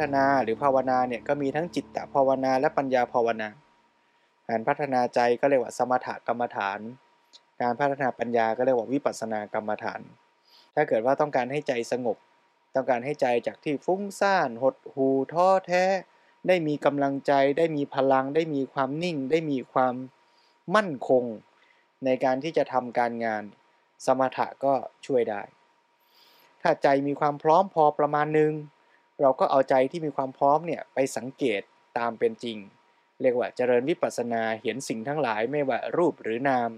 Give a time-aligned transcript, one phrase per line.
[0.00, 3.48] ฒนาหรือภาวนาเนี่ยก็มีทั้งจิตตภาวนาและปัญญาภาวนา
[4.48, 6.78] การพัฒนาใจก็เรียกว่าสมถกรรมฐาน
[7.62, 10.00] การพัฒนาปัญญาก็เรียกว่าวิปัสสนากรรมฐาน
[10.74, 12.16] ถ้าเกิดว่าต้องการให้ใจสงบ
[12.74, 15.84] ต้องการให้ใจจากที่ฟุ้งซ่านหดหูท้อแท้
[16.48, 19.94] ได้มีกำลังใจ ได้มีพลัง ได้มีความนิ่ง ได้มีความ
[20.74, 21.24] มั่นคง
[22.04, 23.42] ในการที่จะทำการงาน
[24.06, 24.74] สมถะก็
[25.06, 25.42] ช่วยได้
[26.62, 28.52] ถ้าใจมีความพร้อมพอประมาณหนึ่ง
[29.20, 31.62] เราก็เอาใจที่มีความพร้อมเนี่ยไปสังเกต
[31.98, 32.58] ตามเป็นจริง
[33.22, 36.70] เรียกว่าเจริญวิปัสสนาเห็นสิ่งทั้งหลายไม่ว่ารูปหรือนาม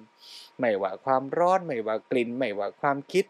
[0.61, 3.25] ไม่ว่าความร้อนไม่ว่ากลิ่น ไม่ว่าความคิด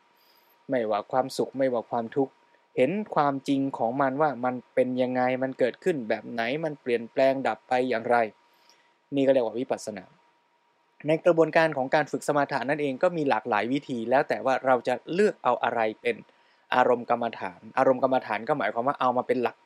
[0.70, 2.32] ไม่ว่าความสุขไม่ว่าความทุกข์
[2.76, 8.16] เห็นความจริงของมันว่ามันเป็นยังไงมันเกิดขึ้นแบบไหนมันเปลี่ยนแปลงดับไปอย่างไร
[9.14, 10.04] นี่ก็เรียกว่าวิปัสสนา
[11.06, 16.16] ในกระบวนการของการฝึกสมาธินั่นเองก็มีหลากหลายวิธี แล้วแต่ว่าเราจะเลือกเอาอะไรเป็น
[16.74, 19.56] อารมณ์กรรมฐาน อารมณ์กรรมฐานก็หมายความว่าเอามาเป็นหลัก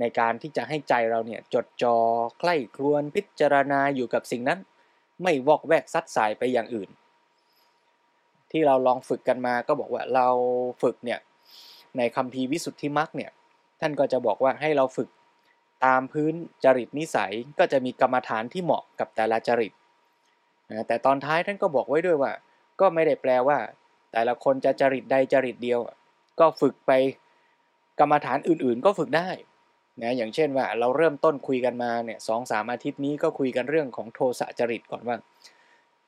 [0.00, 1.96] ในการที่จะให้ใจเราเนี่ยจดจอ่อ
[2.38, 4.58] ใคร่ครวญพิจารณาอยู่กับสิ่งนั้น
[5.22, 6.90] ไม่วอกแวกซัดสายไปอย่างอื่น
[8.50, 10.28] ที่เราลองฝึกกันมาก็บอกว่าเรา
[10.82, 11.20] ฝึกเนี่ย
[11.96, 13.30] ในคำพีวิสุทธิมรรคเนี่ย
[13.80, 15.08] ท่านก็จะบอกว่าให้เราฝึก
[15.84, 16.32] ตามพื้น
[16.64, 19.72] จริตนิสัยก็จะมีกรรมฐานที่เหมาะกับแต่ละจริต
[20.70, 22.32] นะแต่ตอนท้ายท่านก็บอกไว้ด้วยว่า
[22.80, 23.58] ก็ไม่ได้แปลว่า
[24.12, 25.80] แต่ละคนจะจริตใดจริตเดียว
[26.40, 26.92] ก็ฝึกไป
[28.00, 29.30] กรรมฐานอื่นๆ ก็ฝึกได้
[30.02, 35.16] นะอย่างเช่นว่าเราเริ่มต้นคุยกันมาเนี่ยสองสามอาทิตย์นี้ก็คุยกันเรื่องของโทสะจริตก่อนว่า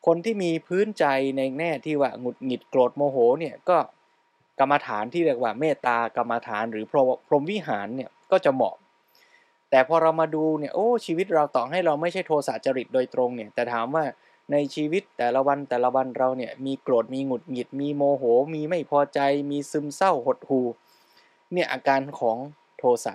[0.07, 1.05] คนที่มีพื้นใจ
[1.37, 3.79] ในแน่ที่ว่าหงุดหงิดโกรธโมโหเนี่ยก็
[4.61, 8.75] กรรมฐานที่เรียกว่าเมตตากรรมฐานหรือพรหมวิหารเนี่ยก็จะเหมาะ
[9.71, 14.05] แต่พอเรามาดูเนี่ยโอ้ชีวิตเราต่อให้เราไม่ใช่โทสะจริตโดยตรงเนี่ยแต่ถามว่า
[14.53, 18.25] ในชีวิตแต่ละวันแต่ละวันเราเนี่ยมีโกรธมีหงุดหงิด มีโมโห
[18.55, 19.21] มีไม่พอใจ
[19.51, 20.67] มีซึมเศร้าหดหู่
[21.53, 22.37] เนี่ยอาการของ
[22.79, 23.15] โทสะ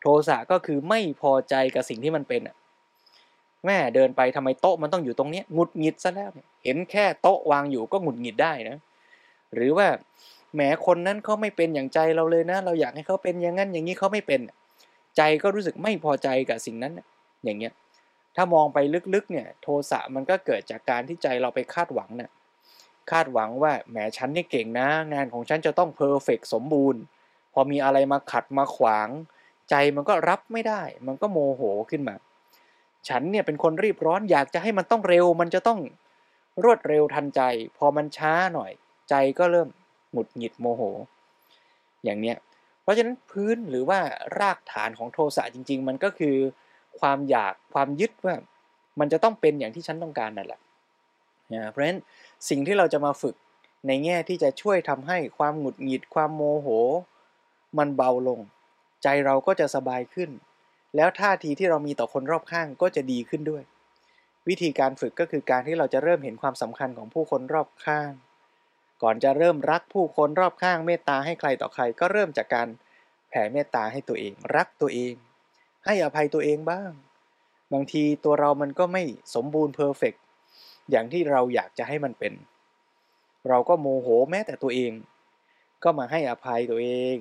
[0.00, 2.56] โทสะก็คือไม่พอใจกับสิ่งที่มันเป็นอะ
[3.66, 6.30] แม่เดินไปทำไมโต๊ะมันต้องอยู่ตรงนี้หงุดหงิดซะแล้ว
[6.64, 8.76] เห็นแค่โต๊ะวางอยู่ก็หงุดหงิดได้นะ
[9.54, 9.86] หรือว่า
[10.54, 14.40] แหมคนนั้นเขาไม่เป็นอย่างใจเราเลยนะ เราอยากให้เขาเป็นอย่างนั้นอย่างนี้เขาไม่เป็น
[15.16, 16.92] ใจก็รู้สึกไม่พอใจกับสิ่งนั้น
[17.44, 17.72] อย่างเงี้ย
[18.42, 18.78] ถ้ามองไป
[19.14, 22.30] ลึกๆเนี่ยโทสะมันก็เกิดจากการที่ใจเราไปคาดหวังเนี่ย
[23.10, 27.00] คาดหวังว่าแหมฉันนี่เก่งนะ งานของฉันจะต้อง perfect สมบูรณ์
[27.52, 29.08] พอมีอะไรมาขัดมาขวาง
[29.70, 32.14] ใจมันก็รับไม่ได้ มันก็โมโหขึ้นมา
[33.08, 35.80] ฉันเนี่ยเป็นคนรีบร้อนอยากจะให้มันต้องเร็ว มันจะต้อง
[36.64, 37.40] รวดเร็วทันใจ
[37.78, 38.72] พอมันช้าหน่อย
[39.10, 39.68] ใจก็เริ่ม
[40.12, 40.82] หงุดหงิดโมโห
[42.04, 42.36] อย่างเนี้ย
[42.82, 44.00] เพราะฉะนั้นพื้นหรือว่า
[44.40, 46.36] รากฐานของโทสะจริง ๆ มันก็คือ
[47.00, 48.34] ความอยากความยึดว่า
[49.00, 50.60] มันจะต้องเป็นอย่างที่ฉันต้องการนั่นแหละ
[51.52, 52.00] นะเพราะฉะนั้น
[52.48, 53.34] สิ่งที่เราจะมาฝึก
[53.86, 56.68] ในแง่ที่จะช่วยทำให้ความหงุดหงิดความโมโห
[57.78, 58.40] มันเบาลง
[59.02, 60.30] ใจเราก็จะสบายขึ้น
[60.96, 63.62] แล้วท่าทีที่เรามีต่อคนรอบข้างก็จะดีขึ้นด้วย
[64.48, 68.12] วิธีการฝึกก็คือการที่เราจะเริ่มเห็นความสำคัญของผู้คนรอบข้าง
[69.02, 72.68] ก่อนจะเริ่มรักผู้คนรอบข้างเมตตาให้ใครต่อใคร ก็เริ่มจากการ
[73.28, 75.14] แผ่เมตตาให้ตัวเอง รักตัวเอง
[75.86, 76.90] ให้อภัยตัวเองบ้าง
[77.72, 79.02] บางทีตัวเรามันก็ไม่
[79.34, 80.14] สมบูรณ์ perfect
[80.90, 82.32] อย่างที่เราอยากจะให้มันเป็น
[83.48, 84.92] เราก็โมโหแม้แต่ตัวเอง
[85.82, 87.16] ก็มาให้อภัยตัวเอง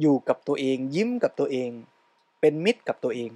[0.00, 1.70] อยู่กับตัวเองยิ้มกับตัวเอง
[2.40, 3.30] เป็นมิตรกับตัวเอง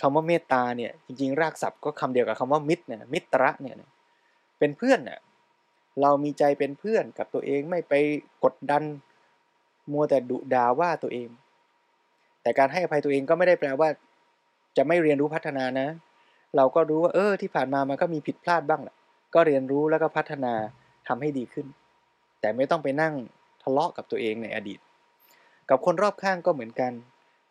[0.00, 3.28] คำว่าเมตตาเนี่ยจริงๆ รากศัพท์ก็คำเดียวกับคำว่ามิตรเนี่ยมิตร
[3.62, 3.76] เนี่ย
[4.58, 5.20] เป็นเพื่อนเน่ย
[6.02, 7.94] เรามีใจเป็นเพื่อนกับตัวเองไม่ไป
[8.44, 8.82] กดดัน
[9.92, 11.28] มัวแต่ดุด่าว่าตัวเอง
[12.42, 13.88] แต่การให้อภัยตัวเองก็ไม่ได้แปลว่า
[14.76, 15.88] จะไม่เรียนรู้พัฒนานะ
[16.56, 18.96] เราก็รู้ว่าเออที่ผ่านมามันก็มีผิดพลาดบ้างแหละ
[19.34, 20.54] ก็เรียนรู้แล้วก็พัฒนา
[21.08, 21.66] ทำให้ดีขึ้น
[22.40, 23.14] แต่ไม่ต้องไปนั่ง
[23.62, 24.78] ทะเลาะกับตัวเองในอดีต
[25.68, 26.92] กับคนรอบข้างก็เหมือนกัน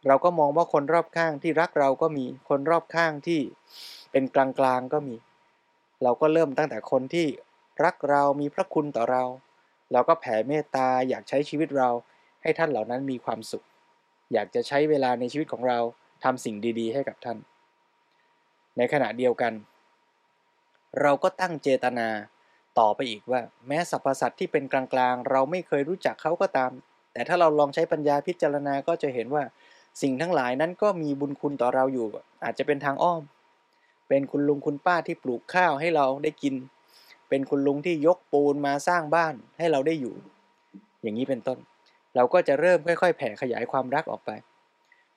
[0.07, 3.41] เราก็มองว่าคนรอบข้างที่รักเราก็มีคนรอบข้างที่
[4.11, 5.15] เป็นกลางๆก็มี
[6.03, 7.27] เราก็เริ่มตั้งแต่คนที่
[7.83, 9.23] รักเรามีพระคุณต่อเรา
[9.91, 11.89] เราก็แผ่เมตตาอยากใช้ชีวิตเรา
[12.41, 13.65] ให้ท่านเหล่านั้นมีความสุข
[14.33, 15.79] อยากจะใช้เวลาในชีวิตของเรา
[16.23, 17.37] ทำสิ่งดีๆ ให้กับท่าน
[18.77, 19.53] ในขณะเดียวกัน
[21.01, 22.07] เราก็ตั้งเจตนา
[22.79, 24.83] ต่อไปอีกว่า แม้สรรพสัตว์ที่เป็นกลา
[25.13, 26.71] งๆ เราไม่เคยรู้จักเขาก็ตาม
[27.13, 29.43] แต่แต่ถ้าเราลองใช้ปัญญาพิจารณาก็จะเห็นว่า
[30.01, 32.07] สิ่งทั้งหลายนั้นก็มีบุญคุณต่อเราอยู่
[32.43, 33.21] อาจจะเป็นทางอ้อม
[34.09, 36.55] เป็นคุณลุงคุณป้าที่ปลูกข้าวให้เราได้กิน
[37.29, 40.15] เป็นคุณลุงที่ยกปูนมาสร้างบ้านให้เราได้อยู่
[41.01, 41.57] อย่างนี้เป็นต้น
[42.15, 44.31] เราก็จะเริ่มค่อย ๆ แผ่ขยายความรักออกไป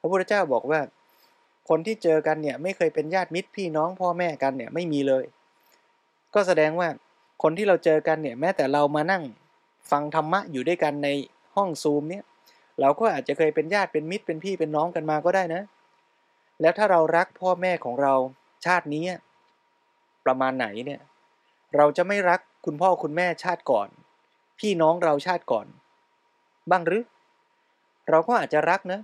[0.00, 0.80] พระพุทธเจ้าบอกว่า
[1.68, 5.24] คนที่เจอกันเนี่ยไม่เคยเป็นญาติมิตรพี่น้องพ่อแม่กันเนี่ยไม่มีเลย
[6.34, 6.88] ก็แสดงว่า
[7.42, 9.22] คนที่เราเจอกันเนี่ยแม้แต่เรามานั่ง
[9.90, 11.08] ฟังธรรมะอยู่ด้วยกันใน
[11.56, 12.24] ห้องซูมเนี่ย
[12.80, 15.62] เราก็อาจจะเคยเป็นญาติเป็นมิตรเป็นพี่เป็นน้องกันมาก็ได้นะ
[16.60, 18.14] แล้วถ้าเรารักพ่อแม่ของเรา
[18.66, 19.04] ชาตินี้
[20.26, 21.00] ประมาณไหนเนี่ย
[21.76, 23.88] เราจะไม่รักคุณพ่อคุณแม่ชาติก่อน
[24.60, 25.66] พี่น้องเราชาติก่อน
[26.70, 27.04] บ้างหรือ
[28.10, 29.00] เราก็อาจจะรักนะ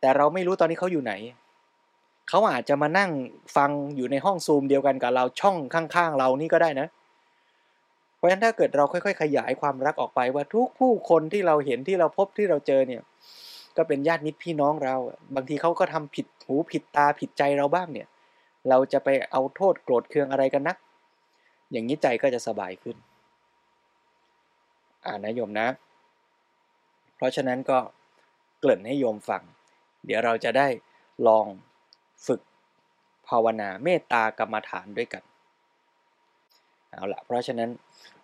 [0.00, 1.12] แต่เราไม่รู้ตอนนี้เขาอยู่ไหน
[2.28, 3.10] เขาอาจจะมานั่ง
[3.56, 6.86] ฟังอยู่ในห้องซูมเดียวกันกับเราช่องข้างๆ เรานี่ก็ได้นะ
[8.16, 13.02] เพราะฉะนั้นถ้าเกิดเราค่อยๆ ขยายความรักออกไปว่าทุกผู้คนที่เราเห็นที่เราพบที่เราเจอเนี่ย
[13.76, 14.96] ก็เป็นญาติมิตรพี่น้องเรา
[15.34, 18.08] บางทีเขาก็ทำผิดหูผิดตาผิดใจเราบ้างเนี่ย
[18.68, 20.76] เราจะไปเอาโทษโกรธเคืองอะไรกันนัก
[21.72, 22.96] อย่างนี้ใจก็จะสบายขึ้น
[25.06, 25.66] อ่านะโยมนะ
[27.20, 27.78] เพราะฉะนั้นก็
[28.60, 29.42] เกริ่นให้โยมฟัง
[30.06, 30.68] เดี๋ยวเราจะได้
[31.26, 31.46] ลอง
[32.26, 32.40] ฝึก
[33.28, 35.22] ภาวนาเมตตากรรมฐานด้วยกัน
[36.90, 37.70] เอาละเพราะฉะนั้น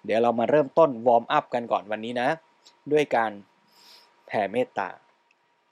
[0.04, 2.28] เดี๋ยวเรามาเริ่มต้น warm up กันก่อนวันนี้นะ
[2.92, 3.32] ด้วยการ
[4.26, 4.88] แผ่เมตตา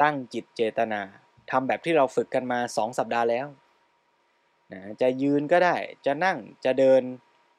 [0.02, 1.00] ตั้งจิตเจตนา
[1.50, 3.46] ทำแบบที่เราฝึกกันมา 2 สัปดาห์แล้ว
[4.72, 7.02] นะจะยืนก็ได้ จะนั่ง จะเดิน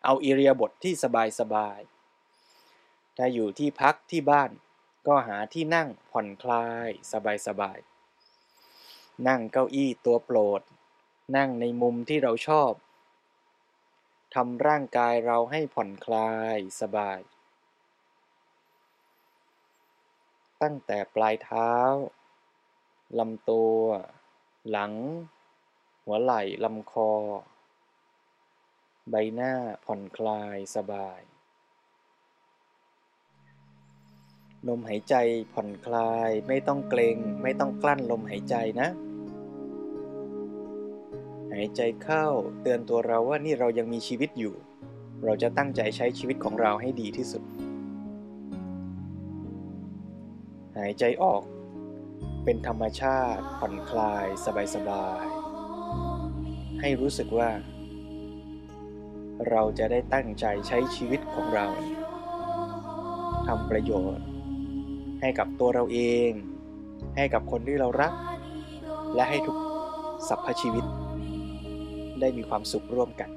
[0.06, 1.80] เอาอิริยาบถที่สบายสบาย
[3.18, 4.50] ถ้าอยู่ที่พักที่บ้าน
[5.08, 7.80] ก็หาที่นั่งผ่อนคลายสบายสบาย
[9.28, 10.62] นั่งเก้าอี้ตัวโปรด
[11.36, 12.72] นั่งในมุมที่เราชอบ
[14.36, 17.20] ทำร่างกายเราให้ผ่อนคลายสบาย
[20.62, 21.74] ตั้งแต่ปลายเท้า
[23.20, 23.80] ลำตัว
[24.70, 24.94] หลัง
[26.04, 27.12] หัวไหล่ลำคอ
[29.10, 29.54] ใบหน้า
[29.86, 31.22] ผ่อนคลายสบาย
[34.68, 35.16] ลมหายใจ
[35.54, 38.90] ผ่อนคลาย ไม่ต้องเกรงไม่ต้องกลั้นลมหายใจนะ
[41.54, 42.26] หายใจเข้า
[42.62, 44.56] เตือนตัวเราว่านี่เรายังมีชีวิตอยู่
[45.24, 47.44] เราจะตั้งใจใช้ชีวิตของเราให้ดีที่สุด
[50.78, 51.44] หายใจออก
[52.44, 54.26] เป็นธรรมชาติ ผ่อนคลาย
[54.76, 57.50] สบายๆ ให้รู้สึกว่า
[59.50, 61.68] เราจะได้ตั้งใจใช้ชีวิตของเรา
[63.48, 64.26] ทำประโยชน์
[65.26, 66.00] ให้กับตัวเราเอ
[66.30, 66.32] ง
[67.18, 68.14] ให้กับคนที่เรารัก
[69.16, 69.58] และให้ทุก
[70.28, 70.86] สรรพชีวิต
[72.20, 73.30] ได้มีความสุขร่วมกัน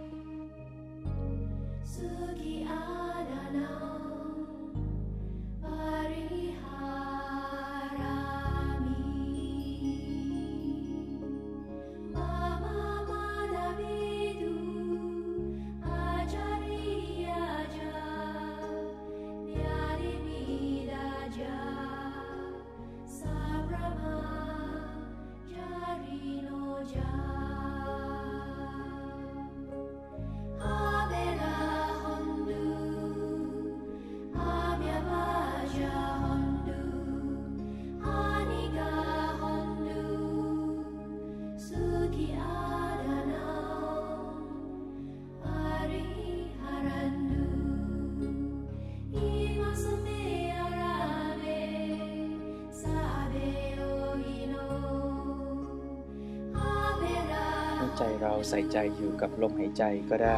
[58.39, 60.37] ใจเราใส่ใจอยู่กับลมหายใจก็ได้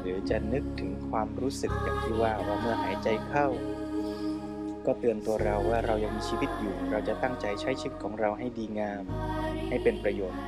[0.00, 3.46] หรือจะนึกถึงความรู้สึกอย่างที่ว่าว่าเมื่อหายใจเข้า
[4.86, 9.02] ก็เตือนตัวเราว่าเรายังมีชีวิตอยู่ เราจะตั้งใจใช้ชีวิตของเราให้ดีงาม
[9.68, 10.40] ให้เป็นประโยชน์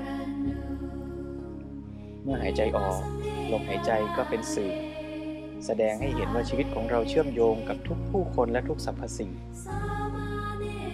[2.22, 3.00] เมื่อหายใจออก
[3.52, 4.72] ลมหายใจก็เป็นสื่อ
[5.66, 9.30] แสดงให้เห็นว่าชีวิตของเราเชื่อมโยงกับทุกผู้คนและทุกสรรพสิ่ง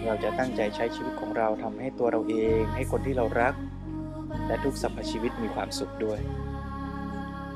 [0.05, 3.53] เราจะตั้งใจใช้ชีวิตของเราทำให้ตัวเราเอง ให้คนที่เรารัก
[4.47, 6.19] และทุกสรรพชีวิตมีความสุขด้วย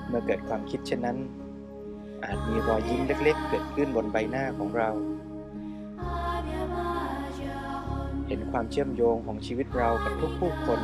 [0.08, 1.18] เมื่อเกิดความคิดเช่นนั้น
[2.24, 4.90] อาจมีรอยยิ้มเล็กๆ เกิดขึ้นบนใบหน้าของเรา
[8.28, 10.80] เห็นความเชื่อมโยงของชีวิตเรากับทุกผู้คน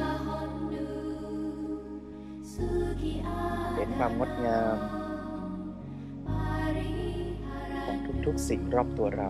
[3.76, 4.78] เห็นความงดงาม
[7.84, 9.30] ของทุกๆสิ่งรอบตัวเรา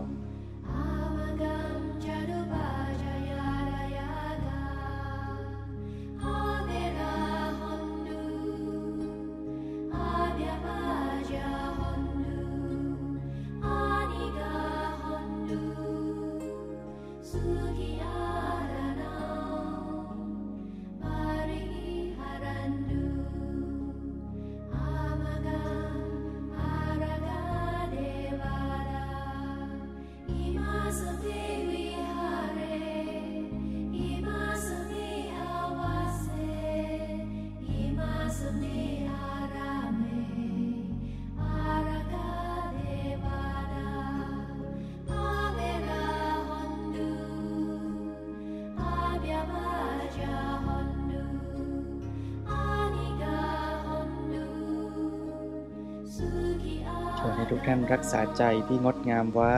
[57.65, 59.58] ท่านรักษาใจที่งดงามไว้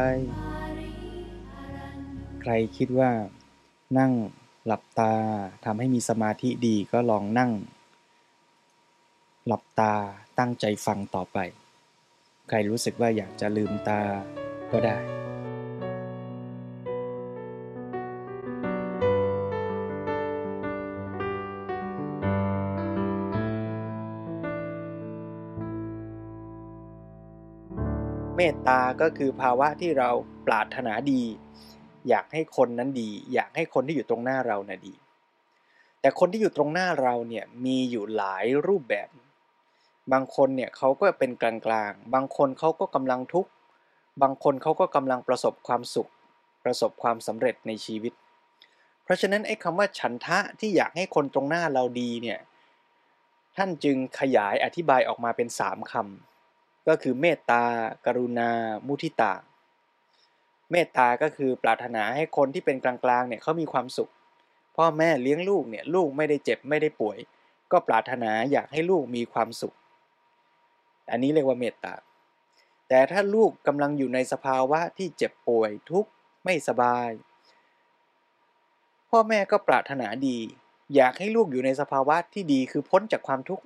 [2.41, 3.11] ใครคิดว่า
[3.97, 4.11] นั่ง
[4.65, 5.13] หลับตา
[5.65, 7.51] ทำให้มีสมาธิดีก็ลองนั่ง
[9.47, 9.93] หลับตา
[10.39, 11.37] ตั้งใจฟังต่อไป
[12.49, 14.01] ใครรู้สึกว่าอยากจะลืมตา
[14.71, 15.22] ก็ได้
[28.51, 30.09] ตตาก็คือภาวะที่เรา
[30.47, 31.23] ปรารถนาดี
[32.09, 34.93] อยากให้คนนั้นดี อยากให้คนที่อยู่ตรงหน้าเรานะ่ะดี
[36.01, 39.09] แต่คนที่อยู่ตรงหน้าเราเนี่ยมีอยู่หลายรูปแบบ
[40.11, 41.53] บางคนเนี่ยเขาก็เป็นกลา
[41.89, 43.51] งๆ บางคนเขาก็กำลังทุกข์
[44.21, 46.09] บางคนเขาก็กำลังประสบความสุข
[46.63, 48.13] ประสบความสำเร็จในชีวิต
[49.03, 52.39] เพราะฉะนั้นไอ้คำว่าฉันทะที่อยากให้คนตรงหน้าเราดีเนี่ย
[53.57, 56.32] ท่านจึงขยายอธิบายออกมาเป็นสามคำ
[56.87, 57.63] ก็คือเมตตา
[58.05, 58.49] กรุณา
[58.87, 59.33] มุทิตา
[60.71, 64.11] เมตตาก็คือปรารถนาให้คนที่เป็นกลางๆเนี่ยเขามีความสุข
[64.75, 67.17] พ่อแม่เลี้ยงลูกเนี่ยลูกไม่ได้เจ็บไม่ได้ป่วย
[67.71, 69.75] ก็ปรารถนาอยากให้ลูกมีความสุข
[71.11, 71.93] อันนี้เรียกว่าเมตตา
[72.89, 76.09] แต่ถ้าลูกกำลังอยู่ในสภาวะที่เจ็บป่วยทุกข์
[76.43, 77.09] ไม่สบาย
[79.09, 80.37] พ่อแม่ก็ปรารถนาดี
[80.95, 83.63] อยากให้ลูกอยู่ในสภาวะที่ดีคือพ้นจากความทุกข์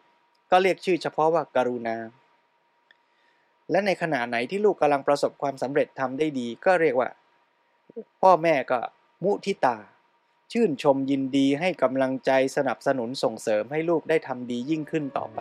[0.52, 1.98] ก็เรียกชื่อเฉพาะว่าการุณา
[3.72, 7.10] และในขณะไหนที่ลูกกำลังประสบความสำเร็จทำได้ดี ก็เรียกว่า
[8.22, 8.80] พ่อแม่ก็
[9.24, 9.78] มุทิตา
[10.52, 15.40] ชื่นชมยินดีให้กำลังใจสนับสนุนส่งเสริมให้ลูกได้ทำดียิ่งขึ้นต่อไป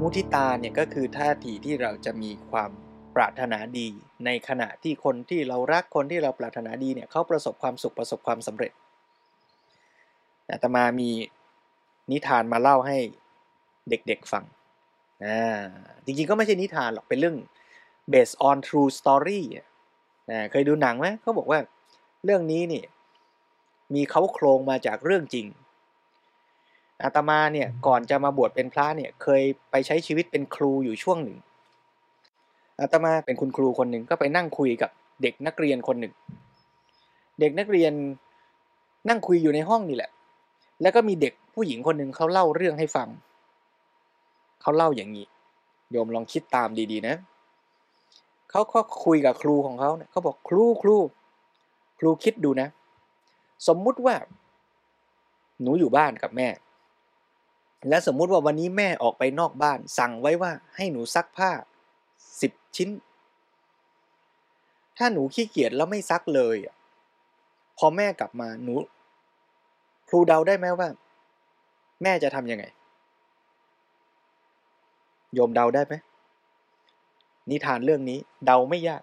[0.00, 2.70] มุทิตาเนี่ยก็คือท่าทีที่เราจะมีความ
[3.16, 3.88] ปรารถนาดี
[4.24, 8.72] ในขณะที่คนที่เรารักคนที่เราปรารถนาดีเนี่ยเขาประสบความสุขประสบความสำเร็จ
[10.50, 11.10] อาตมามี
[12.10, 12.98] นิทานมาเล่าให้
[13.88, 14.44] เด็กๆฟัง
[15.24, 15.60] อ่า
[16.04, 17.36] จริงๆก็ไม่ใช่นิทานหรอกเป็นเรื่อง
[18.12, 19.40] based on true story
[20.30, 21.60] อ่าเคยดูหนังไหมเขาบอกว่า
[22.24, 22.82] เรื่องนี้นี่
[23.94, 25.46] มีเขาโครงมาจากเรื่องจริง
[27.02, 31.38] อาตมาเนี่ยก่อนจะมาบวชเป็นพระเนี่ยเคยไปใช้ชีวิตเป็นครูอยู่ช่วงหนึ่ง
[32.80, 34.90] อาตมาเป็นคุณครูคนหนึ่งก็ไปนั่งคุยกับ
[35.22, 36.12] เด็กนักเรียนคนหนึ่ง
[37.40, 37.92] เด็กนักเรียน
[39.08, 40.10] นั่งคุยอยู่ในห้องนี่แหละ
[40.82, 43.08] แล้วก็มีเด็กผู้หญิงคนหนึ่งเขาเล่าเรื่องให้ฟัง
[44.62, 45.26] เขาเล่าอย่างนี้
[45.90, 47.16] โยมลองคิดตามดีๆนะ
[48.50, 50.96] เขาก็คุยกับครูของเขาเนี่ยเขาบอกครูครู
[51.98, 52.68] ครูคิดดูนะ
[53.68, 54.14] สมมุติว่า
[55.62, 56.48] หนูอยู่บ้านกับแม่
[57.88, 61.50] และสมมุติว่าวันนี้แม่ออกไปนอกบ้าน สั่งไว้ว่าให้หนูซักผ้า
[62.76, 62.88] ชิ้น
[64.98, 66.56] ถ้าหนูขี้เกียจแล้วไม่ซักเลย
[67.78, 68.74] พอแม่กลับมาหนู
[70.08, 70.88] ครูเดาได้ไหมว่า
[72.02, 72.64] แม่จะทำยังไง
[75.34, 75.94] โยมเดาได้ไหม
[77.50, 79.02] นิทานเรื่องนี้ เดาไม่ยาก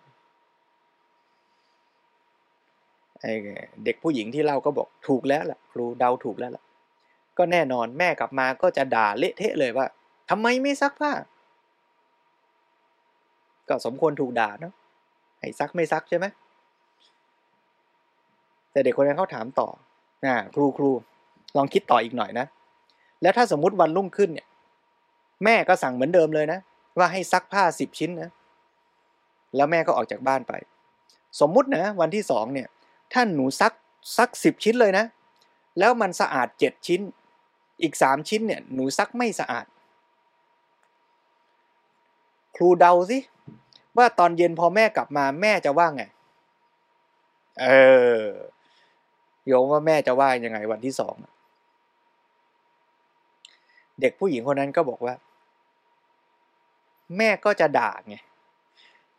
[3.84, 6.64] เด็กผู้หญิงที่เล่าก็บอกถูกแล้วล่ะ ครูเดาถูกแล้วล่ะ
[7.38, 9.88] ก็แน่นอนแม่กลับมาก็จะด่าเละเทะเลยว่า
[10.30, 11.12] ทำไมไม่ซักผ้า
[13.70, 14.74] ก็สมควรถูกด่าเนาะ
[15.40, 16.26] ให้ซักไม่ซักใช่ไหม
[18.72, 19.68] แต่เด็กคนนั้นเขาถามต่อ
[20.26, 20.92] อ่าครูครู
[21.58, 22.46] ลองคิดต่ออีกหน่อยนะ
[23.22, 24.48] แล้วถ้าสมมุติวันรุ่งขึ้นเนี่ย
[25.44, 26.60] แม่ก็สั่งเหมือนเดิมเลยนะ
[26.98, 28.30] ว่าให้ซักผ้าสิบชิ้นนะ
[29.56, 30.54] แล้วแม่ก็ออกจากบ้านไป
[31.40, 32.68] สมมุตินะ วันที่สองเนี่ย
[33.14, 33.74] ถ้าหนูซัก
[34.18, 35.06] ซักสิบชิ้นเลยนะ
[35.80, 37.02] แล้วมันสะอาดเจ็ดชิ้น
[37.82, 39.66] อีกสามชิ้นเนี่ย หนูซักไม่สะอาด
[42.56, 43.18] ครูเดาสิ
[43.98, 46.04] ว่าตอนเย็นพอแม่กลับมาแม่จะว่าไง
[47.62, 47.68] เอ
[48.20, 48.24] อ
[49.48, 51.16] โยมว่าแม่จะว่ายังไงวันที่สอง
[54.02, 55.16] เด็กผู้หญิงคนนั้นก็บอกว่า
[57.18, 58.16] แม่ก็จะด่าไง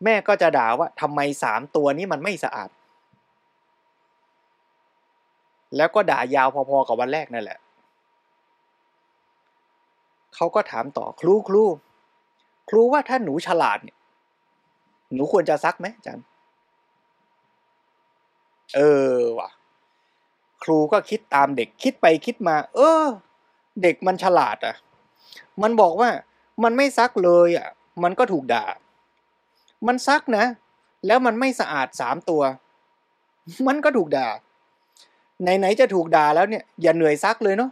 [0.04, 2.70] แม่ก็จะด่าว่าทำไมสามตัวนี้มันไม่สะอาด
[5.76, 7.58] แล้วก็ด่ายาวพอๆกับวันแรกนั่นแหละ
[10.34, 11.64] เขาก็ถามต่อครูครู
[12.68, 13.97] ครูว่าถ้าหนูฉลาดเนี่ย
[15.14, 16.20] หนูควรจะซักไหมอาจัน
[18.76, 18.80] เอ
[19.14, 19.50] อว่ะ
[20.62, 23.04] ครูก็คิดตามเด็กคิดไปคิดมา เออ
[23.82, 24.74] เด็กมันฉลาดอะ
[25.62, 26.10] มันบอกว่า
[26.62, 27.68] มันไม่ซักเลยอะ
[28.02, 28.64] มันก็ถูกด่า
[29.86, 30.44] มันซักนะ
[31.06, 32.42] แล้วมันไม่สะอาดสามตัว
[33.66, 34.28] มันก็ถูกด่า
[35.42, 37.70] ไหนๆจะถูกด่าแล้วเนี่ย อย่าเหนื่อยซักเลยเนาะ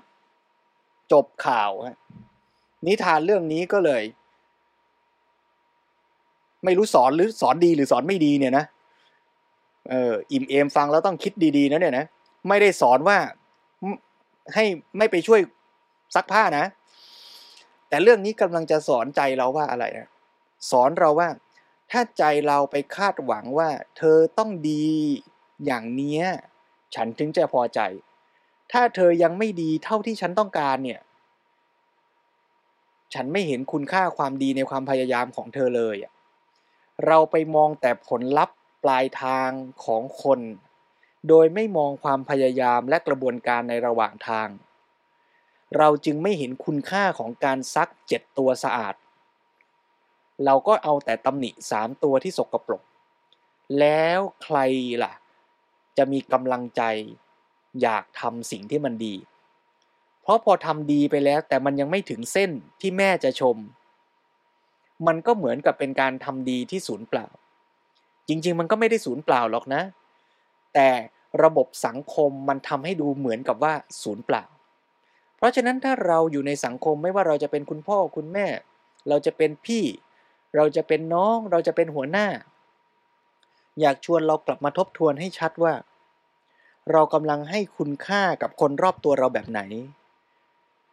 [1.13, 1.71] จบข่าว
[2.87, 4.03] นิทานเรื่องนี้ก็เลย
[6.67, 8.65] ไม่รู้สอนหรือสอนดีหรือสอนไม่ดีเนี่ยนะ
[9.91, 12.07] เอออิ่มเอมฟังแล้วต้องคิดดีๆนะเนี่ยนะ
[12.49, 13.19] ไม่ได้สอนว่า
[14.55, 14.65] ให้
[14.99, 15.41] ไม่ไปช่วย
[16.15, 16.65] ซักผ้านะ
[17.89, 20.09] แต่เรื่องนี้กำลังจะสอนใจเราว่าอะไรนะ
[20.71, 21.29] สอนเราว่า
[21.91, 24.87] ถ้าใจเราไปคาดหวังว่า เธอต้องดี
[25.67, 26.25] อย่างเนี้ย
[26.95, 27.81] ฉันถึงจะพอใจ
[28.73, 31.01] ถ้าเธอยังไม่ดีเท่าที่ฉันต้องการเนี่ย
[33.15, 35.97] ฉันไม่เห็นคุณค่าความดีในความพยายามของเธอเลย
[37.07, 39.51] เราไปมองแต่ผลลัพธ์ปลายทาง
[39.85, 40.41] ของคน
[41.29, 44.49] โดยไม่มองความพยายามและกระบวนการในระหว่างทาง
[45.77, 48.95] เราจึงไม่เห็นคุณค่าของการซักเจ็ดตัวสะอาด
[50.45, 52.83] เราก็เอาแต่ตำหนิสามตัวที่สกปรก
[53.79, 54.59] แล้วใคร
[55.03, 55.13] ล่ะ
[55.97, 56.83] จะมีกำลังใจ
[57.83, 59.15] อยากทำสิ่งที่มันดี
[60.23, 62.51] เพราะพอทำดีไปแล้วแต่มันยังไม่ถึงเส้น
[62.81, 63.57] ที่แม่จะชม
[65.07, 67.27] มันก็เหมือนกับเป็นการทำดีที่ศูนย์เปล่า
[68.29, 69.83] จริงๆ มันก็ไม่ได้ศูนย์เปล่าหรอกนะ
[70.75, 70.89] แต่
[71.45, 74.45] ระบบสังคมมันทำให้ดูเหมือนกับว่าศูนย์เปล่า
[75.37, 78.47] เพราะฉะนั้นถ้าเราอยู่ในสังคมไม่ว่าเราจะเป็นคุณพ่อคุณแม่
[79.09, 79.85] เราจะเป็นพี่
[80.57, 82.27] เราจะเป็นน้อง เราจะเป็นหัวหน้า
[83.81, 85.75] อยากชวนเรากลับมาทบทวนให้ชัดว่า
[86.93, 89.61] เรากำลังให้คุณค่ากับคนรอบตัวเราแบบไหน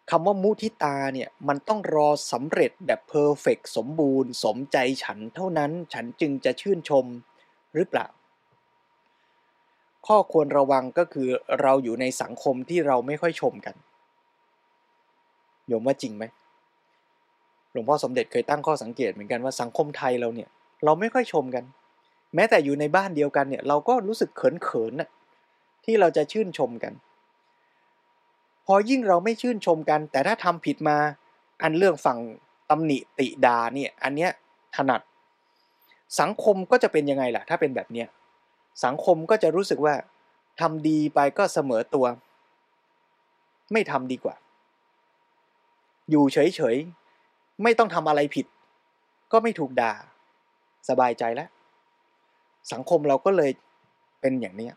[0.09, 7.05] คำว่ามุทิตาเนี่ยมันต้องรอสำเร็จแบบเพอร์เฟกสมบูรณ์ สมใจฉันเท่านั้นฉันจึงจะชื่นชม
[7.75, 8.07] หรือเปล่า
[10.07, 11.29] ข้อควรระวังก็คือ
[11.61, 13.75] เราอยู่ในสังคมที่เราไม่ค่อยชมกัน
[15.67, 16.23] โยมว่าจริงไหม
[17.71, 20.49] หลวงพ่อสมเด็จเคยตั้งข้อสังเกตเหมือนกันว่าสังคมไทยเราเนี่ย
[20.85, 21.63] เราไม่ค่อยชมกัน
[22.35, 25.09] แม้แต่อยู่ในบ้านเดียวกันเนี่ย เราก็รู้สึกเขินๆน่ะ
[25.85, 26.93] ที่เราจะชื่นชมกัน
[28.65, 30.97] พอยิ่งเราไม่ชื่นชมกัน แต่ถ้าทำผิดมา
[31.61, 32.19] อันเรื่องฝั่ง
[32.69, 34.31] ตำหนิติดาเนี่ยอันเนี้ย
[34.75, 35.01] ถนัด
[36.19, 38.07] สังคมก็จะเป็นยังไงล่ะ ถ้าเป็นแบบเนี้ย
[38.85, 39.95] สังคมก็จะรู้สึกว่า
[40.59, 42.05] ทำดีไปก็เสมอตัว
[43.71, 44.35] ไม่ทำดีกว่า
[46.09, 48.45] อยู่เฉยๆไม่ต้องทำอะไรผิด
[49.31, 49.93] ก็ไม่ถูกด่า
[50.89, 51.49] สบายใจแล้ว
[52.71, 53.51] สังคมเราก็เลย
[54.21, 54.69] เป็นอย่างนี้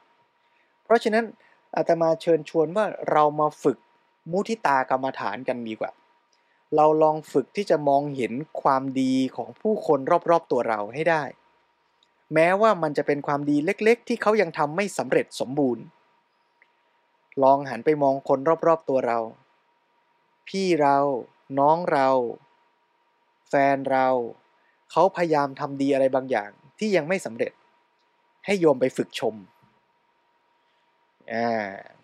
[0.84, 1.24] เพราะฉะนั้น
[1.76, 3.78] อาตมาเชิญชวนว่าเรามาฝึก
[4.30, 5.90] มุทิตากรรมฐานกันดีกว่า
[6.76, 9.98] เราลองฝึกที่จะมองเห็นความดีของผู้คน
[10.30, 11.22] รอบๆตัวเราให้ได้
[12.34, 15.84] แม้ว่ามันจะเป็นความดีเล็กๆ ที่เขายังทำไม่สำเร็จสมบูรณ์
[17.42, 19.18] ลองหันไปมองคนรอบๆตัวเรา
[20.48, 20.98] พี่เรา
[21.58, 22.08] น้องเรา
[23.48, 24.08] แฟนเรา
[24.90, 27.52] เขาพยายามทำดีอะไรบางอย่างที่ยังไม่สำเร็จ
[28.44, 29.34] ให้โยมไปฝึกชม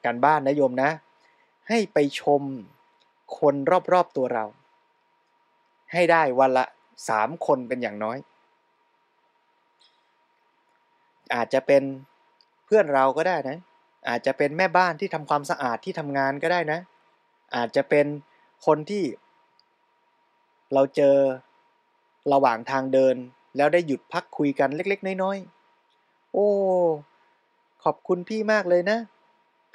[0.05, 0.91] การบ้านนะโยมนะ
[1.69, 2.43] ให้ไปชม
[3.39, 3.55] คน
[3.93, 4.45] รอบๆตัวเรา
[5.93, 6.65] ให้ได้วันละ
[7.09, 8.19] สามคนเป็นอย่างน้อย
[11.35, 11.83] อาจจะเป็น
[12.67, 13.59] เพื่อนเราก็ได้นะ
[14.09, 16.79] อาจจะเป็นแม่บ้านที่ทำความสะอาดที่ทำงานก็ได้นะ
[17.57, 18.07] อาจจะเป็น
[18.67, 19.05] คนที่
[20.75, 21.17] เราเจอ
[22.33, 23.17] ระหว่างทางเดิน
[23.57, 26.49] แล้วได้หยุดพักคุยกันเล็ก ๆ น้อยๆ โอ้
[27.85, 28.99] ขอบคุณพี่มากเลยนะ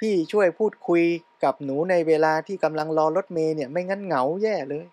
[0.00, 1.02] พี่ช่วยพูดคุย
[1.44, 4.86] กับหนูในเวลาที่กำลังรอรถเมย์เนี่ยไม่งั้นเหงาแย่เลย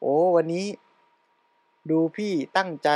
[0.00, 0.66] โอ้วันนี้
[1.90, 2.88] ดูพี่ตั้งใจ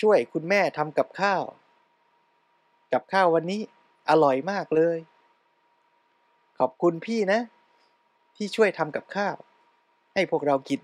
[0.00, 1.42] ช่วยคุณแม่ทำกับข้าว
[2.92, 3.60] กับข้าววันนี้
[4.10, 4.98] อร่อยมากเลย
[6.58, 7.40] ขอบคุณพี่นะ
[8.36, 9.36] ที่ช่วยทำกับข้าว
[10.14, 10.80] ให้พวกเรากิน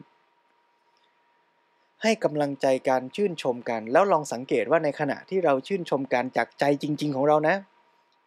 [2.06, 7.56] ให้กำลังใจการชื่นชมกัน แล้วลองสังเกตว่าในขณะที่เราชื่นชมกันจากใจจริง ๆ ของเรานะ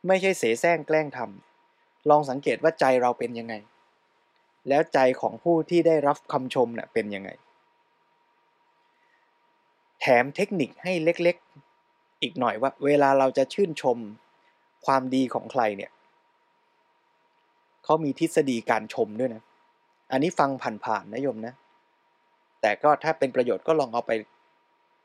[0.08, 3.54] ไม่ใช่เสแสร้งแกล้งทำลองสังเกตว่าใจเราเป็นยังไง
[4.70, 7.30] แล้วใจของผู้ที่ได้รับคำชมเนะ่ยเป็นยังไง
[10.02, 13.98] แถมเทคนิคให้เล็กๆ อีกหน่อยว่า เวลาเราจะชื่นชม
[14.86, 15.92] ความดีของใครเนี่ย
[17.84, 19.44] เขามีทฤษฎีการชมด้วยนะ
[20.12, 20.50] อันนี้ฟัง
[20.86, 21.54] ผ่านๆนะโยมนะ
[22.62, 24.12] แต่ก็ถ้าเป็นประโยชน์ก็ลองเอาไป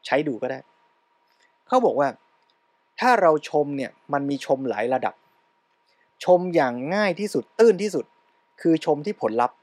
[0.06, 0.58] ใช้ดูก็ได้
[1.66, 2.08] เขาบอกว่า
[3.00, 5.14] ถ้าเราชมเนี่ยมันมีชมหลายระดับ
[6.24, 8.04] ชมอย่างง่ายที่สุดตื้นที่สุด
[8.60, 9.56] คือชมที่ผลลัพธ์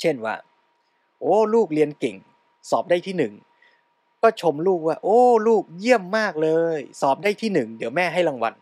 [0.00, 0.34] เช่นว่า
[1.20, 2.16] โอ้ลูกเรียนเก่ง
[2.70, 3.32] สอบได้ที่หนึ่ง
[4.22, 8.54] ก็ชมลูกว่า โอ้ลูกเยี่ยมมากเลย สอบได้ที่หนึ่งเดี๋ยวแม่ให้รางวัล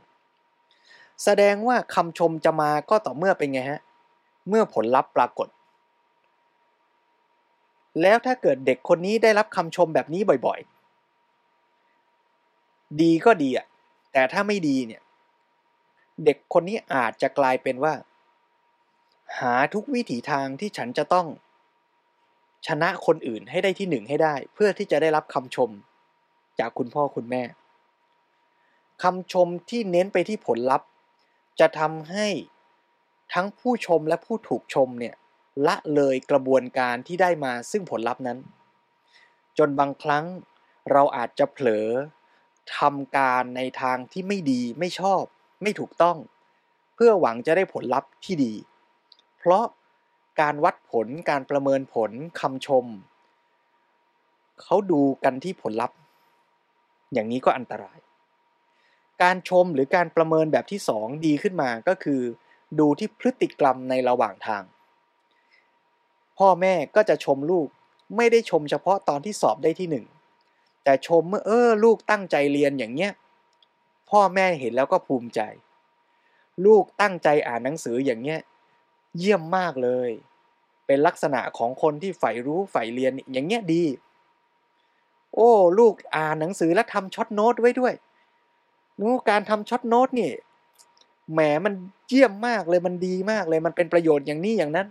[1.25, 3.81] แสดงว่าคำชมจะมาก็ต่อเมื่อเป็นไงฮะ
[4.49, 5.49] เมื่อผลลัพธ์ปรากฏ
[8.03, 13.67] แล้วถ้าเกิดเด็กคนนี้ได้รับคำชมแบบนี้บ่อยๆ ดีก็ดีอะ
[14.13, 15.03] แต่ถ้าไม่ดีเนี่ย
[16.25, 17.95] เด็กคนนี้อาจจะกลายเป็นว่า
[19.39, 21.27] หาทุกวิถีทางที่ฉันจะต้อง
[22.67, 25.71] ชนะคนอื่นให้ได้ที่หนึ่งให้ได้ เพื่อที่จะได้รับคำชม
[26.59, 27.43] จากคุณพ่อคุณแม่
[29.03, 30.89] คำชมที่เน้นไปที่ผลลัพธ์
[31.61, 32.27] จะทำให้
[33.35, 35.15] ทั้งผู้ชมและผู้ถูกชมเนี่ย
[35.67, 38.39] ละเลยกระบวนการที่ได้มาซึ่งผลลัพธ์นั้น
[39.59, 40.25] จนบางครั้ง
[40.93, 41.87] เราอาจจะเผลอ
[42.79, 45.23] ทำการในทางที่ไม่ดีไม่ชอบ
[45.63, 46.17] ไม่ถูกต้อง
[46.95, 48.53] เพื่อหวังจะได้ผลลัพธ์ที่ดี
[49.39, 49.65] เพราะ
[50.41, 52.85] การวัดผลการประเมินผลคำชม
[54.63, 55.99] เขาดูกันที่ผลลัพธ์
[57.13, 57.99] อย่างนี้ก็อันตราย
[59.23, 62.21] การชมหรือการประเมินแบบที่สองดีขึ้นมาก็คือ
[62.79, 64.63] ดูที่พฤติกรรมในระหว่างทาง
[66.39, 67.69] พ่อแม่ก็จะชมลูก
[68.17, 70.07] ไม่ได้ชมเฉพาะตอนที่สอบได้ที่หนึ่ง
[70.85, 73.13] แต่ชมเมื่อเออลูกตั้งใจเรียนอย่างเงี้ย
[74.11, 75.41] พ่อแม่เห็นแล้วก็ภูมิใจ
[76.67, 78.41] ลูกตั้งใจอ่านหนังสืออย่างเงี้ย
[79.19, 80.11] เยี่ยมมากเลย
[80.87, 83.85] เป็นลักษณะของคนที่ใฝ่รู้ใฝ่เรียนอย่างเงี้ยดี
[85.35, 87.95] โอ้ลูกอ่านหนังสือแล้วทำช็อตโน้ตไว้ด้วย
[89.01, 90.31] นู้การทำช็อตโน้ตนี่
[91.33, 91.75] แหมมัน
[92.09, 94.87] เยี่ยมมากเลยมันดีมากเลยมันเป็นประโยชน์อย่างนี้อย่างนั้น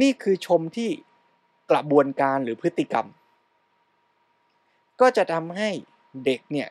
[0.00, 0.90] นี่คือชมที่
[1.70, 3.06] กระบวนการหรือพฤติกรรม
[5.00, 5.70] ก็จะทำให้
[6.24, 6.68] เด็กเนี่ย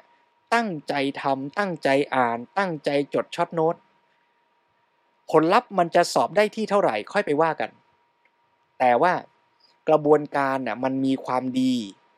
[0.54, 3.76] ตั้งใจทำตั้งใจอ่าน ตั้งใจจดช็อตโน้ต
[5.32, 7.70] ผลลัพธ์มันจะสอบได้ที่เท่าไหร่ค่อยไปว่ากัน
[8.80, 9.14] แต่ว่า
[9.90, 11.74] กระบวนการน่ะมันมีความดี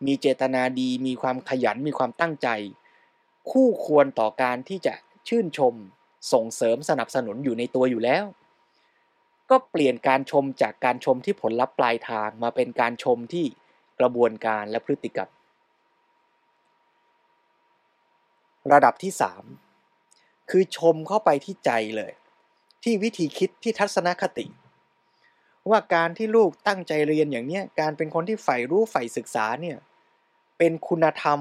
[0.06, 2.48] มีเจตนาดี มีความขยันมีความตั้งใจ
[3.52, 4.94] คู่ควรต่อการที่จะ
[5.28, 5.74] ชื่นชม
[6.34, 8.24] ส่งเสริมสนับสนุนอยู่ในตัวอยู่แล้ว
[9.54, 13.46] ก็เปลี่ยนการชมจากการชมที่ผลลัพธ์ปลายทางมาเป็นการชมที่
[14.00, 15.30] กระบวนการและพฤติกรรม
[18.74, 19.14] ระดับที่
[19.82, 22.14] 3 คือชมเข้าไปที่ใจเลย
[22.84, 24.46] ที่วิธีคิดที่ทัศนคติ
[25.70, 29.78] ว่าการที่ลูกตั้งใจเรียนอย่างเนี้ยการเป็นคนที่ใฝ่รู้ใฝ่ศึกษาเนี่ย
[30.58, 31.40] เป็นคุณธรรม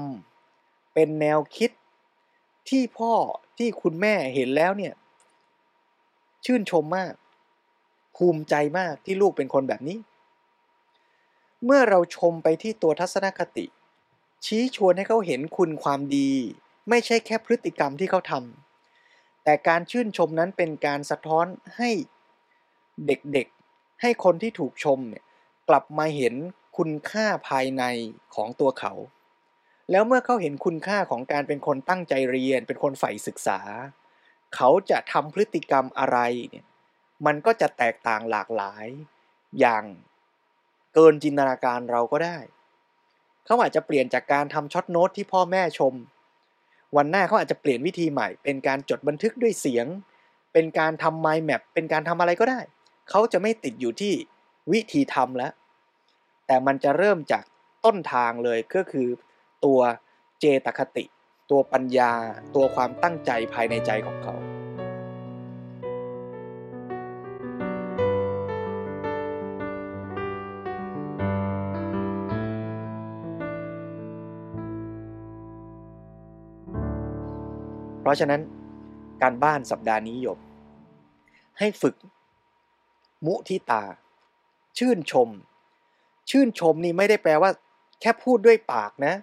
[0.93, 1.71] เป็นแนวคิด
[2.69, 3.13] ที่พ่อ
[3.57, 4.93] ที่คุณแม่เห็นแล้วเนี่ย
[6.45, 7.13] ชื่นชมมาก
[8.17, 9.97] ภูมิใจมากที่ลูกเป็นคนแบบนี้
[11.65, 13.65] เมื่อเราชมไปที่ตัวทัศนคติ
[14.45, 16.31] ชี้ชวนให้เขาเห็นคุณความดี
[16.89, 21.45] ไม่ใช่แค่พฤติกรรมที่เขาทำแต่การชื่นชมนั้นเป็นการสะท้อน
[21.77, 21.89] ให้
[23.07, 25.23] เด็กๆ ให้คนที่ถูกชมเนี่ย
[25.69, 26.35] กลับมาเห็น
[26.77, 27.83] คุณค่าภายใน
[28.35, 28.93] ของตัวเขา
[29.91, 33.59] แล้วเมื่อเขาเห็นคุณค่าของการเป็นคนตั้งใจเรียน เป็นคนใฝ่ศึกษา
[34.55, 36.17] เขาจะทำพฤติกรรมอะไร
[36.49, 36.65] เนี่ย
[37.25, 38.85] มันก็จะแตกต่างหลากหลาย
[39.59, 39.83] อย่าง
[40.93, 42.37] เกินจินตนาการเราก็ได้
[43.45, 45.93] เขาอาจจะเปลี่ยนจากการทำช็อตโน้ตที่พ่อแม่ชม
[46.95, 49.87] วันหน้าเขาอาจจะเปลี่ยนวิธีใหม่ เป็นการจดบันทึกด้วยเสียง
[50.53, 52.59] เป็นการทำ mind map เป็นการทำอะไรก็ได้
[53.09, 54.13] เขาจะไม่ติดอยู่ที่
[54.71, 55.53] วิธีทำแล้ว
[56.47, 57.43] แต่มันจะเริ่มจาก
[57.85, 59.07] ต้นทางเลยก็คือ
[59.65, 59.79] ตัว
[60.39, 61.05] เจตคติ
[61.51, 62.13] ตัวปัญญา
[62.55, 64.52] ตัวความตั้งใจภายในใจของเขา
[78.13, 78.41] ราะฉะนั้น
[79.21, 80.39] การบ้านสัปดาห์นี้หยบ
[81.59, 81.95] ให้ฝึก
[83.25, 83.83] มุทิตา
[84.77, 85.29] ชื่นชม
[86.29, 87.51] ชื่นชมนี่ไม่ได้แปลว่า
[88.01, 89.13] แค่พูดด้วยปากนะ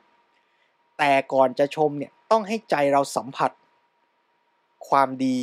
[0.99, 3.51] แต่ก่อนจะชมเนี่ยต้องให้ใจเราสัมผัส
[4.89, 5.41] ความดี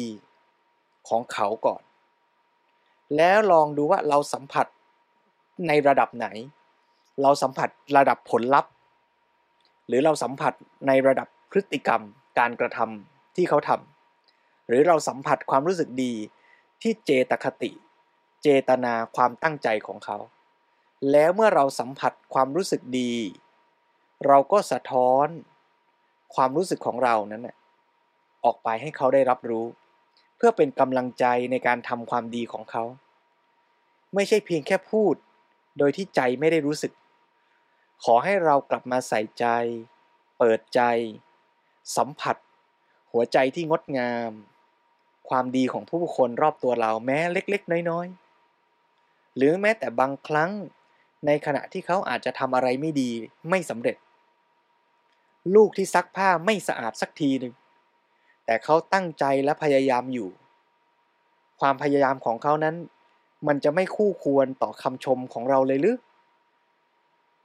[1.09, 1.81] ของเขาก่อน
[3.15, 4.67] แล้วลองดูว่าเราสัมผัส
[5.67, 6.27] ในระดับไหน
[7.21, 8.71] เราสัมผัสระดับผลลัพธ์
[9.87, 10.53] หรือเราสัมผัส
[10.87, 12.01] ในระดับพฤติกรรม
[12.39, 16.13] การกระทำ ที่เขาทำหรือเราสัมผัสความรู้สึกดี
[16.81, 17.71] ที่เจตคติ
[18.43, 20.17] เจตนาความตั้งใจของเขา
[21.11, 23.13] แล้วเมื่อเราสัมผัสความรู้สึกดี
[24.27, 25.27] เราก็สะท้อน
[26.35, 27.43] ความรู้สึกของเรานั้น
[28.43, 29.65] ออกไปให้เขาได้รับรู้
[30.37, 32.83] เพื่อเป็นกำลังใจในการทำความดีของเขา
[34.15, 35.15] ไม่ใช่เพียงแค่พูด
[35.77, 36.91] โดยที่ใจไม่ได้รู้สึก
[38.03, 39.45] ขอให้เรากลับมาใส่ใจ
[40.37, 40.81] เปิดใจ
[41.97, 42.35] สัมผัส
[43.17, 44.31] หัวใจที่งดงาม
[45.29, 50.51] ความดีของผู้คนรอบตัวเราแม้เล็กๆ น้อยๆ หรือแม้แต่บางครั้ง
[51.25, 53.11] ในขณะที่เขาอาจจะทำอะไรไม่ดี
[53.49, 53.95] ไม่สำเร็จ
[55.55, 57.53] ลูกที่ซักผ้าไม่สะอาดสักทีหนึ่ง
[58.45, 60.29] แต่เขาตั้งใจและพยายามอยู่
[61.59, 62.75] ความพยายามของเขานั้น
[63.47, 65.97] มันจะไม่คู่ควรต่อคำชมของเราเลยหรือ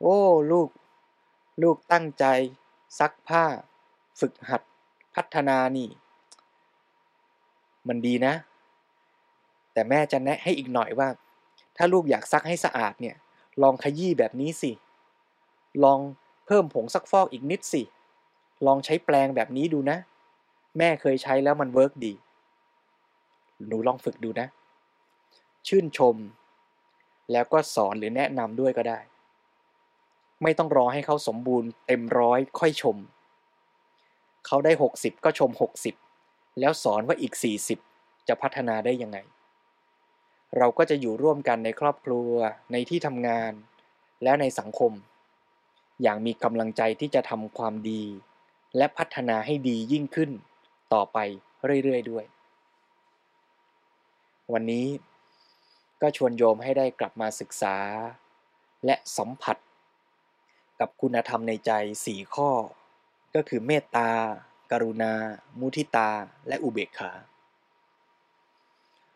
[0.01, 0.19] โอ้
[0.53, 0.69] ลูก
[1.63, 2.25] ลูกตั้งใจ
[2.99, 3.45] ซักผ้า
[4.21, 4.63] ฝึกหัด
[5.14, 5.88] พัฒนานี่
[7.88, 8.35] มันดีนะ
[9.72, 11.09] แต่แม่จะแนะให้อีกหน่อยว่า
[11.77, 13.16] ถ้าลูกอยากซักให้สะอาดเนี่ย
[13.62, 14.72] ลองขยี้แบบนี้สิ
[15.85, 15.98] ลอง
[16.46, 17.83] เพิ่มผงซักฟอกอีกนิดสิ
[18.66, 19.98] ลองใช้แปลงแบบนี้ดูนะ
[20.79, 22.12] แม่เคยใช้แล้วมันเวิร์กดี
[23.66, 24.46] หนูลองฝึกดูนะ
[25.66, 26.16] ชื่นชม
[27.33, 28.98] แล้วก็สอนหรือแนะนำด้วยก็ได้
[30.42, 32.96] ไม่ต้องรอให้เขาสมบูรณ์เต็มร้อยค่อยชม
[34.46, 35.50] เขาได้ 60 ก็ชม
[36.05, 37.35] 60 แล้วสอนว่าอีก
[37.81, 39.18] 40 จะพัฒนาได้ยังไง
[40.59, 42.31] เราก็จะอยู่ร่วมกันในครอบครัว
[42.72, 43.52] ในที่ทำงาน
[44.22, 44.92] และในสังคม
[46.02, 48.02] อย่างมีกำลังใจที่จะทำความดี
[48.76, 50.31] และพัฒนาให้ดียิ่งขึ้น
[50.92, 51.18] ต่อไป
[51.85, 52.24] เรื่อยๆด้วย
[54.52, 54.87] วันนี้
[56.00, 57.76] ก็ชวนโยมให้ได้กลับมาศึกษา
[58.87, 59.57] และสัมผัส
[60.81, 61.70] กับคุณธรรมในใจ
[62.05, 62.50] สี่ข้อ
[63.35, 64.11] ก็คือเมตตา
[64.73, 65.12] กรุณา
[65.59, 66.11] มุทิตา
[66.49, 67.12] และอุเบกขา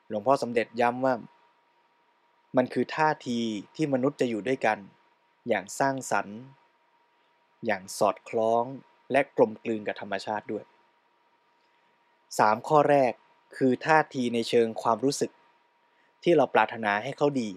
[0.08, 1.14] หลวงพ่อสมเด็จย้ำว่า
[2.56, 3.38] มันคือท่าที
[3.76, 4.78] ที่มนุษย์จะอยู่ด้วยกัน
[5.48, 6.38] อย่างสร้างสรรค์
[7.66, 8.64] อย่างสอดคล้อง
[9.12, 10.64] และกลมกลืนกับธรรมชาติด้วย
[11.86, 13.12] 3 ข้อแรก
[13.56, 15.30] คือท่าทีในเชิงความรู้สึก
[16.22, 17.50] ที่เราปรารถนาให้เขาดี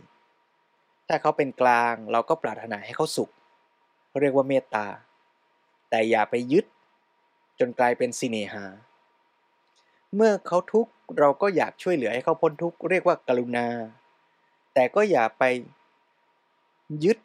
[1.07, 3.29] ถ้าเขาเป็นกลางเราก็ปรารถนาให้เขาสุข
[4.19, 4.85] เรียกว่าเมตตา
[5.89, 6.65] แต่อย่าไปยึด
[7.59, 8.65] จนกลายเป็นสิเนหา
[10.15, 13.67] เมื่อเขาทุกข์เราก็อยากช่วยเหลือให้เขาพ้นทุกข์เรียกว่ากรุณา
[14.73, 15.43] แต่ก็อย่าไป
[17.03, 17.17] ยึด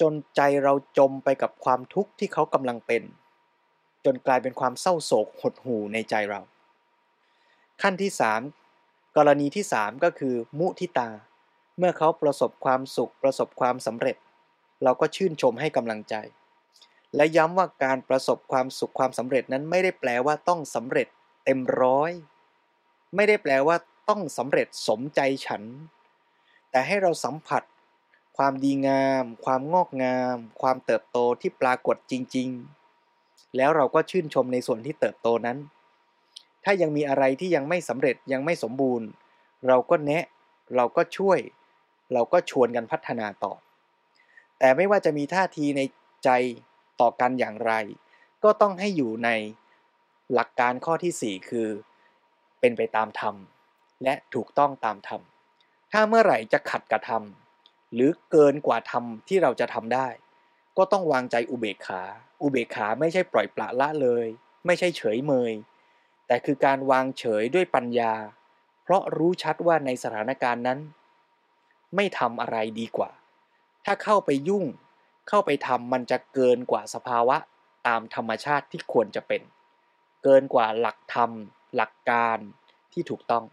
[0.00, 3.02] จนใจเราจมไปกับความทุกข์ที่เขากำลังเป็น
[4.04, 6.40] จนกลายเป็นความเศร้าโศกหดหู่ในใจเรา
[7.82, 8.40] ขั้นที่สาม
[9.16, 11.08] กรณีที่สามก็คือ มุทิตา
[11.78, 14.16] เมื่อเขาประสบความสุขประสบความสำเร็จ
[14.84, 16.14] เราก็ชื่นชมให้กำลังใจ
[17.16, 21.08] และย้ำว่าการประสบความสุขความสำเร็จนั้นไม่ได้แปลว่าต้องสำเร็จ
[21.44, 22.12] เต็มร้อย
[23.14, 23.76] ไม่ได้แปลว่า
[24.08, 25.62] ต้องสำเร็จสมใจฉัน
[26.70, 27.62] แต่ให้เราสัมผัส
[28.36, 32.48] ความดีงาม ความงอกงาม ความเติบโตที่ปรากฏจริง
[33.02, 35.58] ๆ แล้วเราก็ชื่นชมในส่วนที่เติบโตนั้น
[36.64, 39.08] ถ้ายังมีอะไรที่ยังไม่สำเร็จยังไม่สมบูรณ์
[39.68, 40.24] เราก็แนะ
[40.76, 41.38] เราก็ช่วย
[42.12, 43.52] เราก็ชวนกันพัฒนาต่อ
[44.58, 45.80] แต่ไม่ว่าจะมีท่าทีใน
[46.24, 46.30] ใจ
[47.00, 47.72] ต่อกันอย่างไร
[48.44, 49.30] ก็ต้องให้อยู่ใน
[50.32, 51.68] หลักการข้อที่ 4 คือ
[52.60, 53.34] เป็นไปตามธรรม
[54.04, 55.20] และถูกต้องตามธรรม
[55.92, 57.22] ถ้าเมื่อไหร่จะขัดกับธรรม
[57.94, 60.08] หรือเกินกว่าธรรมที่เราจะทำได้
[60.76, 62.02] ก็ต้องวางใจอุเบกขา
[62.42, 64.26] อุเบกขาไม่ใช่ปล่อยปละละเลย
[64.66, 65.52] ไม่ใช่เฉยเมย
[66.26, 68.14] แต่คือการวางเฉยด้วยปัญญา
[68.82, 70.78] เพราะรู้ชัดว่าในสถานการณ์นั้น
[71.94, 73.10] ไม่ทำอะไรดีกว่า
[73.84, 74.64] ถ้าเข้าไปยุ่ง
[75.28, 77.36] เข้าไปทำมันจะเกินกว่าสภาวะ
[77.86, 79.42] ตามธรรมชาติที่ควรจะเป็น
[80.24, 81.30] เกินกว่าหลักธรรม
[81.76, 82.38] หลักการ
[82.92, 83.44] ที่ถูกต้อง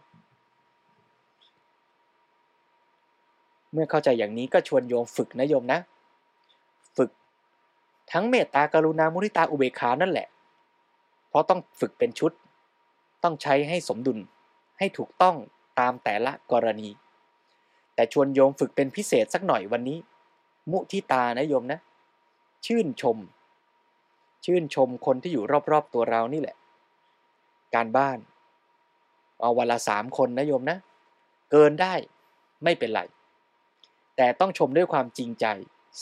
[3.72, 5.80] เมื่อเข้าใจอย่างนี้ก็ชวนโยมฝึกนะโยมนะ
[6.96, 7.10] ฝึก
[8.12, 10.26] ทั้งเมตตากรุณามุทิตาอุเบกขานั่นแหละ
[11.28, 12.32] เพราะต้องฝึกเป็นชุด
[13.22, 14.18] ต้องใช้ให้สมดุล
[14.78, 15.36] ให้ถูกต้อง
[15.80, 16.90] ตามแต่ละกรณี
[17.94, 19.98] แต่ชวนโยมฝึกเป็นพิเศษสักหน่อยวันนี้
[20.70, 21.80] มุทิตานะโยมนะ
[22.66, 23.18] ชื่นชม
[24.44, 26.56] ชื่นชมคนที่อยู่รอบๆตัวเรานี่แหละ
[27.74, 28.18] การบ้าน
[29.40, 30.78] เอาวันละสามคนนะโยมนะ
[31.50, 31.94] เกินได้
[32.64, 33.00] ไม่เป็นไร
[34.16, 35.46] แต่ต้องชมด้วยความจริงใจ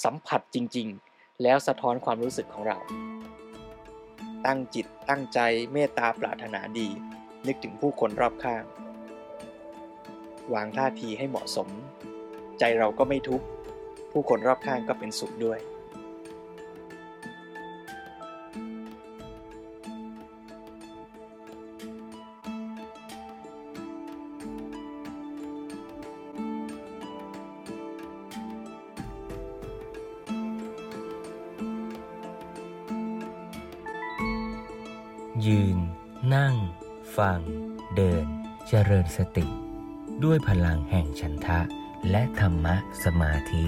[0.04, 2.78] สัมผัสจริง ๆ แล้วสะท้อนความรู้สึกของเรา
[4.46, 5.38] ตั้งจิตตั้งใจ
[5.72, 6.88] เมตตาปรารถนาดี
[7.46, 8.64] นึกถึงผู้คนรอบข้าง
[10.54, 11.68] วางท่าทีให้เหมาะสม
[12.58, 13.46] ใจเราก็ไม่ทุกข์
[14.12, 15.60] ผู้คนรอบข้างก็เป็นสุขด้วย
[35.46, 35.78] ยืน
[36.34, 36.54] นั่ง
[37.16, 37.40] ฟัง
[37.96, 38.26] เดิน
[38.68, 39.46] เจริญสติ
[40.24, 41.60] ด้วยพลังแห่งฉันทะ
[42.10, 43.64] และธรรมะสมาธิ